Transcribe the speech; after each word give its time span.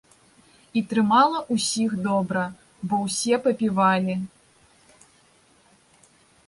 І 0.79 0.81
трымала 0.93 1.39
ўсіх 1.55 1.91
добра, 2.07 2.43
бо 2.87 2.95
ўсе 3.05 3.35
папівалі. 3.45 4.19